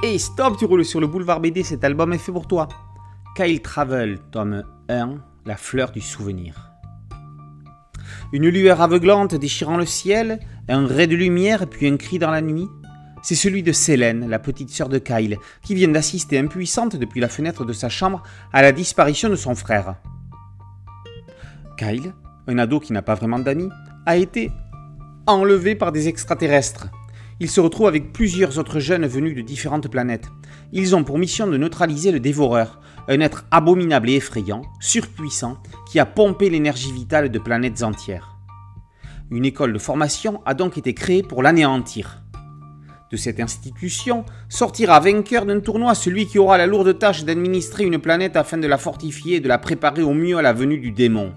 [0.00, 2.68] Et stop, tu roules sur le boulevard BD, cet album est fait pour toi.
[3.34, 6.70] Kyle Travel, tome 1, La fleur du souvenir.
[8.32, 10.38] Une lueur aveuglante déchirant le ciel,
[10.68, 12.68] un ray de lumière puis un cri dans la nuit.
[13.24, 17.28] C'est celui de Célène, la petite sœur de Kyle, qui vient d'assister impuissante depuis la
[17.28, 18.22] fenêtre de sa chambre
[18.52, 19.96] à la disparition de son frère.
[21.76, 22.12] Kyle,
[22.46, 23.70] un ado qui n'a pas vraiment d'amis,
[24.06, 24.52] a été
[25.26, 26.88] enlevé par des extraterrestres.
[27.40, 30.26] Il se retrouve avec plusieurs autres jeunes venus de différentes planètes.
[30.72, 36.00] Ils ont pour mission de neutraliser le dévoreur, un être abominable et effrayant, surpuissant, qui
[36.00, 38.36] a pompé l'énergie vitale de planètes entières.
[39.30, 42.22] Une école de formation a donc été créée pour l'anéantir.
[43.12, 47.98] De cette institution sortira vainqueur d'un tournoi celui qui aura la lourde tâche d'administrer une
[47.98, 50.90] planète afin de la fortifier et de la préparer au mieux à la venue du
[50.90, 51.32] démon.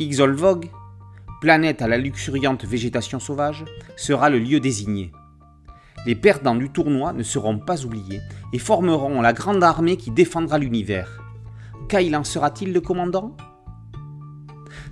[0.00, 0.68] Ixolvog,
[1.40, 3.64] planète à la luxuriante végétation sauvage,
[3.96, 5.12] sera le lieu désigné.
[6.06, 8.20] Les perdants du tournoi ne seront pas oubliés
[8.52, 11.22] et formeront la grande armée qui défendra l'univers.
[11.88, 13.36] Kyle en sera-t-il le commandant?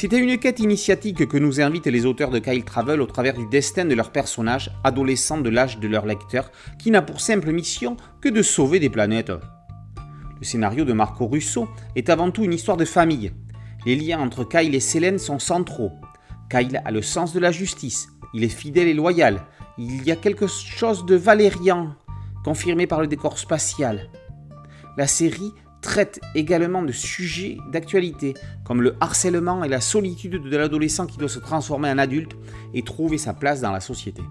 [0.00, 3.46] À une quête initiatique que nous invitent les auteurs de Kyle Travel au travers du
[3.48, 7.96] destin de leurs personnages, adolescents de l'âge de leur lecteur, qui n'a pour simple mission
[8.20, 9.32] que de sauver des planètes.
[10.38, 13.32] Le scénario de Marco Russo est avant tout une histoire de famille.
[13.86, 15.92] Les liens entre Kyle et Célène sont centraux.
[16.50, 19.42] Kyle a le sens de la justice, il est fidèle et loyal,
[19.76, 21.94] il y a quelque chose de valérian,
[22.44, 24.08] confirmé par le décor spatial.
[24.96, 31.06] La série traite également de sujets d'actualité, comme le harcèlement et la solitude de l'adolescent
[31.06, 32.36] qui doit se transformer en adulte
[32.74, 34.22] et trouver sa place dans la société.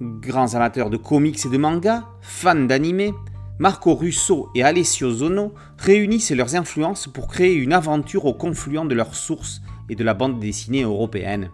[0.00, 3.12] Grands amateurs de comics et de mangas, fans d'anime,
[3.58, 8.94] Marco Russo et Alessio Zono réunissent leurs influences pour créer une aventure au confluent de
[8.94, 11.50] leurs sources et de la bande dessinée européenne.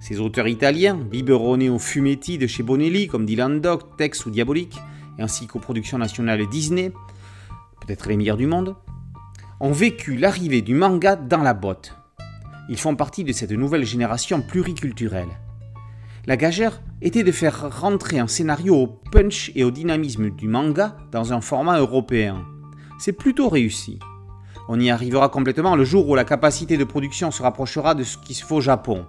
[0.00, 4.78] Ces auteurs italiens, biberonnés au fumetti de chez Bonelli comme Dylan Dog, Tex ou Diabolique,
[5.18, 6.92] ainsi qu'aux productions nationales Disney,
[7.80, 8.74] peut-être les meilleurs du monde,
[9.60, 11.96] ont vécu l'arrivée du manga dans la botte.
[12.68, 15.28] Ils font partie de cette nouvelle génération pluriculturelle.
[16.26, 20.96] La gageure était de faire rentrer un scénario au punch et au dynamisme du manga
[21.10, 22.44] dans un format européen.
[22.98, 23.98] C'est plutôt réussi.
[24.68, 28.16] On y arrivera complètement le jour où la capacité de production se rapprochera de ce
[28.16, 29.06] qui se fait au Japon.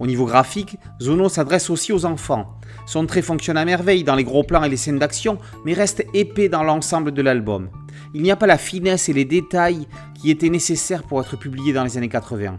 [0.00, 2.58] Au niveau graphique, Zono s'adresse aussi aux enfants.
[2.86, 6.04] Son trait fonctionne à merveille dans les gros plans et les scènes d'action, mais reste
[6.14, 7.68] épais dans l'ensemble de l'album.
[8.14, 11.72] Il n'y a pas la finesse et les détails qui étaient nécessaires pour être publiés
[11.72, 12.58] dans les années 80.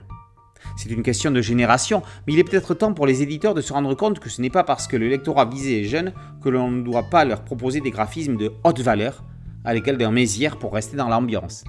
[0.75, 3.73] C'est une question de génération, mais il est peut-être temps pour les éditeurs de se
[3.73, 6.69] rendre compte que ce n'est pas parce que le lectorat visé est jeune que l'on
[6.69, 9.23] ne doit pas leur proposer des graphismes de haute valeur,
[9.63, 11.63] à l'égal d'un Mézières pour rester dans l'ambiance.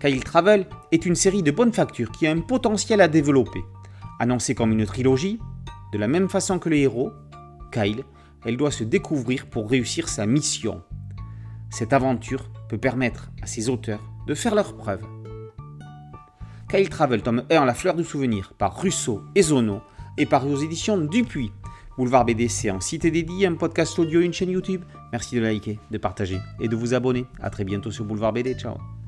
[0.00, 3.62] Kyle Travel est une série de bonne facture qui a un potentiel à développer.
[4.18, 5.38] Annoncée comme une trilogie,
[5.92, 7.12] de la même façon que les héros,
[7.70, 8.04] Kyle,
[8.46, 10.82] elle doit se découvrir pour réussir sa mission.
[11.68, 15.04] Cette aventure peut permettre à ses auteurs de faire leurs preuves.
[16.70, 19.82] Kyle Travel, tome 1, La fleur du souvenir, par Russo et Zono,
[20.16, 21.52] et paru aux éditions Dupuis.
[21.98, 24.82] Boulevard BDC en site dédié, un podcast audio une chaîne YouTube.
[25.12, 27.26] Merci de liker, de partager et de vous abonner.
[27.42, 28.54] A très bientôt sur Boulevard BD.
[28.54, 28.99] Ciao